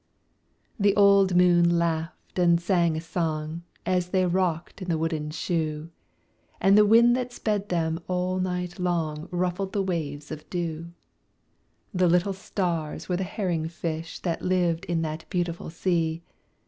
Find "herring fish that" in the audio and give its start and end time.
13.23-14.41